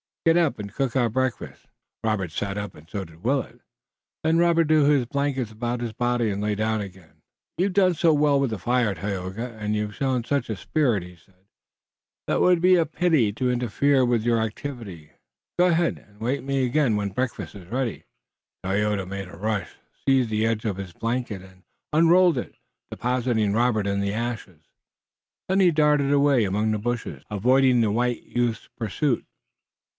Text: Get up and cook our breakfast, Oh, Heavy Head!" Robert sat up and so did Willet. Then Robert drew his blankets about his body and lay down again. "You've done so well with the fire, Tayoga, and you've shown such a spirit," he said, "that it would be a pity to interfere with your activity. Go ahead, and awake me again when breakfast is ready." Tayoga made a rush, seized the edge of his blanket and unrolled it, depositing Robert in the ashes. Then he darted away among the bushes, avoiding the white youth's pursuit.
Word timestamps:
Get 0.25 0.37
up 0.37 0.57
and 0.59 0.73
cook 0.73 0.95
our 0.95 1.09
breakfast, 1.09 1.65
Oh, 1.67 1.67
Heavy 1.67 1.73
Head!" 1.73 2.11
Robert 2.19 2.31
sat 2.31 2.57
up 2.57 2.75
and 2.75 2.89
so 2.89 3.05
did 3.05 3.23
Willet. 3.23 3.59
Then 4.23 4.37
Robert 4.39 4.63
drew 4.65 4.83
his 4.85 5.05
blankets 5.05 5.51
about 5.51 5.79
his 5.81 5.93
body 5.93 6.29
and 6.29 6.41
lay 6.41 6.53
down 6.55 6.79
again. 6.81 7.21
"You've 7.57 7.73
done 7.73 7.93
so 7.95 8.13
well 8.13 8.39
with 8.39 8.49
the 8.51 8.59
fire, 8.59 8.95
Tayoga, 8.95 9.53
and 9.57 9.75
you've 9.75 9.95
shown 9.95 10.23
such 10.23 10.49
a 10.49 10.55
spirit," 10.55 11.03
he 11.03 11.15
said, 11.15 11.45
"that 12.27 12.35
it 12.35 12.41
would 12.41 12.61
be 12.61 12.75
a 12.75 12.85
pity 12.85 13.31
to 13.33 13.49
interfere 13.51 14.03
with 14.05 14.23
your 14.23 14.39
activity. 14.39 15.11
Go 15.57 15.67
ahead, 15.67 15.97
and 16.07 16.19
awake 16.21 16.43
me 16.43 16.65
again 16.65 16.95
when 16.95 17.09
breakfast 17.09 17.53
is 17.55 17.67
ready." 17.67 18.03
Tayoga 18.63 19.05
made 19.07 19.27
a 19.27 19.37
rush, 19.37 19.73
seized 20.05 20.29
the 20.29 20.45
edge 20.47 20.65
of 20.65 20.77
his 20.77 20.93
blanket 20.93 21.41
and 21.43 21.63
unrolled 21.93 22.37
it, 22.39 22.55
depositing 22.91 23.53
Robert 23.53 23.85
in 23.87 24.01
the 24.01 24.13
ashes. 24.13 24.61
Then 25.47 25.59
he 25.59 25.69
darted 25.71 26.11
away 26.11 26.43
among 26.43 26.71
the 26.71 26.79
bushes, 26.79 27.23
avoiding 27.31 27.81
the 27.81 27.91
white 27.91 28.21
youth's 28.23 28.67
pursuit. 28.77 29.25